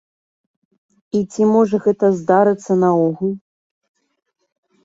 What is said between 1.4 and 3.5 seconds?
можа гэта здарыцца наогул?